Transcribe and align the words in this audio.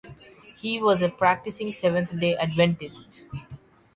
He 0.57 0.81
was 0.81 1.03
a 1.03 1.09
practicing 1.09 1.71
Seventh-day 1.71 2.35
Adventist. 2.37 3.23